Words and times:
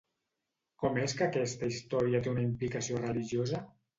Com 0.83 0.95
és 1.01 1.13
que 1.19 1.25
aquesta 1.25 1.69
història 1.75 2.21
té 2.27 2.33
una 2.33 2.45
implicació 2.47 3.03
religiosa? 3.05 3.63